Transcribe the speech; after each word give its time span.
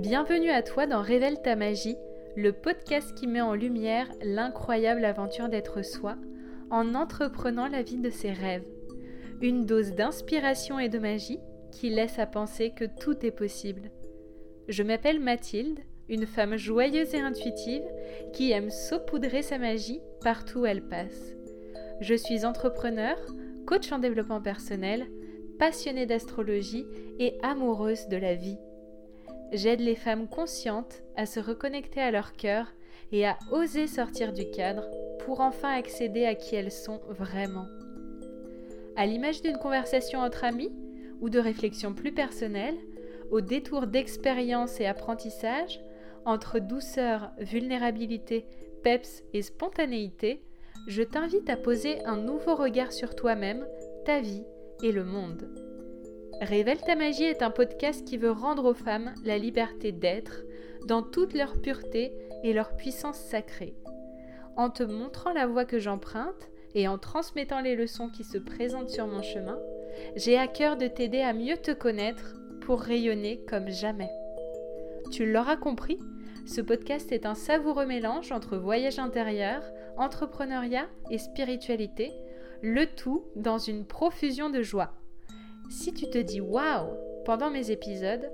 Bienvenue 0.00 0.48
à 0.48 0.62
toi 0.62 0.86
dans 0.86 1.02
Révèle 1.02 1.42
ta 1.42 1.56
magie, 1.56 1.98
le 2.34 2.54
podcast 2.54 3.14
qui 3.14 3.26
met 3.26 3.42
en 3.42 3.52
lumière 3.52 4.08
l'incroyable 4.22 5.04
aventure 5.04 5.50
d'être 5.50 5.82
soi 5.84 6.16
en 6.70 6.94
entreprenant 6.94 7.68
la 7.68 7.82
vie 7.82 7.98
de 7.98 8.08
ses 8.08 8.32
rêves. 8.32 8.64
Une 9.42 9.66
dose 9.66 9.92
d'inspiration 9.92 10.78
et 10.78 10.88
de 10.88 10.98
magie 10.98 11.38
qui 11.70 11.90
laisse 11.90 12.18
à 12.18 12.24
penser 12.24 12.70
que 12.70 12.86
tout 12.86 13.26
est 13.26 13.30
possible. 13.30 13.90
Je 14.68 14.82
m'appelle 14.82 15.20
Mathilde, 15.20 15.80
une 16.08 16.24
femme 16.24 16.56
joyeuse 16.56 17.14
et 17.14 17.20
intuitive 17.20 17.84
qui 18.32 18.52
aime 18.52 18.70
saupoudrer 18.70 19.42
sa 19.42 19.58
magie 19.58 20.00
partout 20.22 20.60
où 20.60 20.66
elle 20.66 20.88
passe. 20.88 21.34
Je 22.00 22.14
suis 22.14 22.46
entrepreneur, 22.46 23.18
coach 23.66 23.92
en 23.92 23.98
développement 23.98 24.40
personnel, 24.40 25.08
passionnée 25.58 26.06
d'astrologie 26.06 26.86
et 27.18 27.36
amoureuse 27.42 28.08
de 28.08 28.16
la 28.16 28.34
vie. 28.34 28.56
J'aide 29.52 29.80
les 29.80 29.96
femmes 29.96 30.28
conscientes 30.28 31.02
à 31.16 31.26
se 31.26 31.40
reconnecter 31.40 32.00
à 32.00 32.10
leur 32.10 32.34
cœur 32.34 32.66
et 33.12 33.26
à 33.26 33.36
oser 33.50 33.86
sortir 33.86 34.32
du 34.32 34.48
cadre 34.50 34.88
pour 35.24 35.40
enfin 35.40 35.72
accéder 35.72 36.24
à 36.24 36.34
qui 36.34 36.54
elles 36.54 36.70
sont 36.70 37.00
vraiment. 37.08 37.66
À 38.96 39.06
l'image 39.06 39.42
d'une 39.42 39.58
conversation 39.58 40.20
entre 40.20 40.44
amis 40.44 40.72
ou 41.20 41.30
de 41.30 41.38
réflexions 41.38 41.94
plus 41.94 42.12
personnelles, 42.12 42.78
au 43.30 43.40
détour 43.40 43.86
d'expérience 43.86 44.80
et 44.80 44.86
apprentissage, 44.86 45.80
entre 46.24 46.58
douceur, 46.58 47.30
vulnérabilité, 47.38 48.46
peps 48.82 49.22
et 49.32 49.42
spontanéité, 49.42 50.42
je 50.86 51.02
t'invite 51.02 51.50
à 51.50 51.56
poser 51.56 52.04
un 52.04 52.16
nouveau 52.16 52.54
regard 52.54 52.92
sur 52.92 53.14
toi-même, 53.14 53.66
ta 54.04 54.20
vie 54.20 54.44
et 54.82 54.92
le 54.92 55.04
monde. 55.04 55.59
Révèle 56.40 56.80
ta 56.80 56.96
magie 56.96 57.24
est 57.24 57.42
un 57.42 57.50
podcast 57.50 58.06
qui 58.06 58.16
veut 58.16 58.30
rendre 58.30 58.64
aux 58.64 58.74
femmes 58.74 59.12
la 59.24 59.36
liberté 59.36 59.92
d'être 59.92 60.42
dans 60.86 61.02
toute 61.02 61.34
leur 61.34 61.60
pureté 61.60 62.14
et 62.42 62.54
leur 62.54 62.76
puissance 62.76 63.18
sacrée. 63.18 63.74
En 64.56 64.70
te 64.70 64.82
montrant 64.82 65.32
la 65.32 65.46
voie 65.46 65.66
que 65.66 65.78
j'emprunte 65.78 66.50
et 66.74 66.88
en 66.88 66.96
transmettant 66.96 67.60
les 67.60 67.76
leçons 67.76 68.08
qui 68.08 68.24
se 68.24 68.38
présentent 68.38 68.88
sur 68.88 69.06
mon 69.06 69.20
chemin, 69.20 69.58
j'ai 70.16 70.38
à 70.38 70.46
cœur 70.46 70.78
de 70.78 70.86
t'aider 70.86 71.20
à 71.20 71.34
mieux 71.34 71.58
te 71.58 71.72
connaître 71.72 72.34
pour 72.62 72.80
rayonner 72.80 73.44
comme 73.46 73.68
jamais. 73.68 74.10
Tu 75.10 75.30
l'auras 75.30 75.56
compris, 75.56 75.98
ce 76.46 76.62
podcast 76.62 77.12
est 77.12 77.26
un 77.26 77.34
savoureux 77.34 77.86
mélange 77.86 78.32
entre 78.32 78.56
voyage 78.56 78.98
intérieur, 78.98 79.62
entrepreneuriat 79.98 80.86
et 81.10 81.18
spiritualité, 81.18 82.12
le 82.62 82.86
tout 82.86 83.24
dans 83.36 83.58
une 83.58 83.84
profusion 83.84 84.48
de 84.48 84.62
joie. 84.62 84.99
Si 85.70 85.94
tu 85.94 86.10
te 86.10 86.18
dis 86.18 86.40
waouh 86.40 86.96
pendant 87.24 87.48
mes 87.48 87.70
épisodes, 87.70 88.28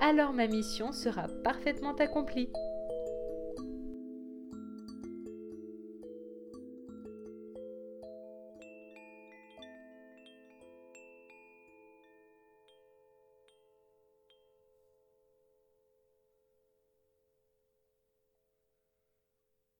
alors 0.00 0.32
ma 0.32 0.46
mission 0.46 0.90
sera 0.90 1.26
parfaitement 1.44 1.94
accomplie. 1.94 2.50